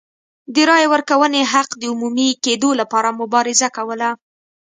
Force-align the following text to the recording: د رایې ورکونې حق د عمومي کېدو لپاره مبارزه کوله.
د 0.53 0.55
رایې 0.69 0.87
ورکونې 0.93 1.41
حق 1.53 1.69
د 1.77 1.83
عمومي 1.91 2.29
کېدو 2.43 2.69
لپاره 2.79 3.17
مبارزه 3.21 3.67
کوله. 3.77 4.09